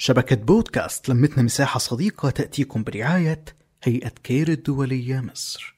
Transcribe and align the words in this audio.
شبكة 0.00 0.36
بودكاست 0.36 1.08
لمتنا 1.08 1.42
مساحة 1.42 1.78
صديقة 1.78 2.30
تأتيكم 2.30 2.82
برعاية 2.82 3.44
هيئة 3.82 4.08
كير 4.08 4.48
الدولية 4.48 5.20
مصر. 5.20 5.76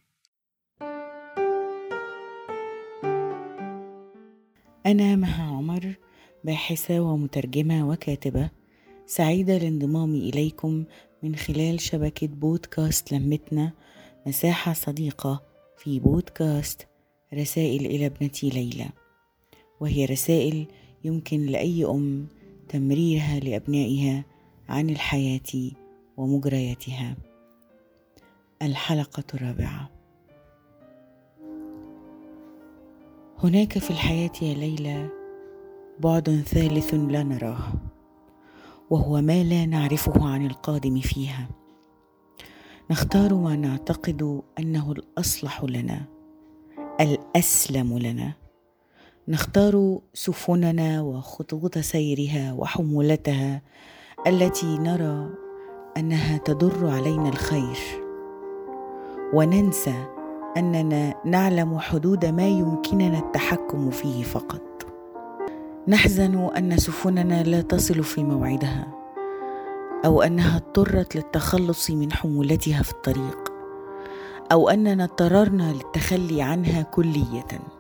أنا 4.87 5.17
مها 5.17 5.57
عمر 5.57 5.95
باحثة 6.45 7.01
ومترجمة 7.01 7.89
وكاتبة. 7.89 8.51
سعيدة 9.07 9.59
لانضمامي 9.59 10.29
إليكم 10.29 10.85
من 11.23 11.37
خلال 11.37 11.81
شبكة 11.81 12.27
بودكاست 12.27 13.13
لمتنا 13.13 13.73
مساحة 14.27 14.73
صديقة 14.73 15.43
في 15.79 16.01
بودكاست 16.01 16.87
رسائل 17.35 17.87
إلى 17.87 18.07
ابنتي 18.07 18.49
ليلى. 18.49 18.89
وهي 19.81 20.05
رسائل 20.05 20.67
يمكن 21.05 21.47
لأي 21.47 21.85
أم 21.85 22.40
تمريرها 22.71 23.41
لأبنائها 23.41 24.25
عن 24.69 24.91
الحياة 24.91 25.71
ومجرياتها. 26.17 27.17
الحلقة 28.63 29.25
الرابعة. 29.35 29.91
هناك 33.39 33.79
في 33.79 33.91
الحياة 33.91 34.33
يا 34.43 34.55
ليلى 34.55 35.09
بعد 36.01 36.43
ثالث 36.47 36.95
لا 36.95 37.23
نراه 37.23 37.73
وهو 38.91 39.21
ما 39.21 39.45
لا 39.45 39.67
نعرفه 39.67 40.29
عن 40.29 40.47
القادم 40.47 41.01
فيها. 41.01 41.49
نختار 42.91 43.35
ما 43.35 43.57
نعتقد 43.57 44.43
أنه 44.59 44.93
الأصلح 44.93 45.65
لنا 45.65 46.05
الأسلم 47.01 47.99
لنا. 47.99 48.40
نختار 49.31 49.99
سفننا 50.15 51.03
وخطوط 51.03 51.79
سيرها 51.79 52.53
وحمولتها 52.53 53.63
التي 54.27 54.79
نرى 54.79 55.31
أنها 55.97 56.39
تدر 56.39 56.91
علينا 56.91 57.29
الخير. 57.29 57.79
وننسى 59.35 60.05
أننا 60.57 61.15
نعلم 61.25 61.79
حدود 61.79 62.27
ما 62.27 62.49
يمكننا 62.49 63.19
التحكم 63.19 63.91
فيه 63.91 64.23
فقط. 64.23 64.87
نحزن 65.89 66.51
أن 66.57 66.77
سفننا 66.77 67.43
لا 67.43 67.61
تصل 67.61 68.03
في 68.03 68.25
موعدها 68.25 68.89
أو 70.05 70.23
أنها 70.23 70.57
اضطرت 70.57 71.17
للتخلص 71.17 71.91
من 71.91 72.13
حمولتها 72.13 72.83
في 72.83 72.93
الطريق 72.93 73.53
أو 74.53 74.69
أننا 74.69 75.05
اضطررنا 75.05 75.73
للتخلي 75.73 76.43
عنها 76.43 76.83
كلية. 76.83 77.80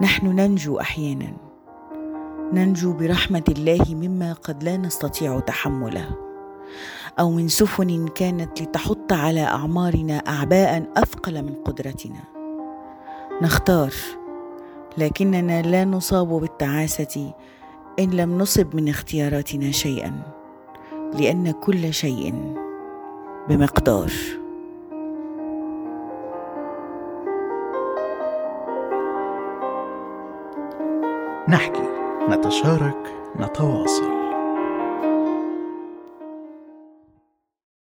نحن 0.00 0.26
ننجو 0.26 0.80
أحيانا. 0.80 1.32
ننجو 2.52 2.92
برحمة 2.92 3.44
الله 3.48 3.84
مما 3.88 4.32
قد 4.32 4.62
لا 4.62 4.76
نستطيع 4.76 5.40
تحمله. 5.40 6.10
أو 7.18 7.30
من 7.30 7.48
سفن 7.48 8.08
كانت 8.08 8.62
لتحط 8.62 9.12
على 9.12 9.40
أعمارنا 9.40 10.14
اعباء 10.14 10.92
أثقل 10.96 11.42
من 11.42 11.54
قدرتنا. 11.64 12.24
نختار 13.42 13.94
لكننا 14.98 15.62
لا 15.62 15.84
نصاب 15.84 16.28
بالتعاسة 16.28 17.34
إن 17.98 18.10
لم 18.10 18.38
نصب 18.38 18.76
من 18.76 18.88
اختياراتنا 18.88 19.70
شيئا 19.70 20.22
لأن 21.14 21.50
كل 21.50 21.94
شيء 21.94 22.54
بمقدار. 23.48 24.12
نحكي 31.48 31.82
نتشارك 32.28 33.14
نتواصل. 33.40 34.15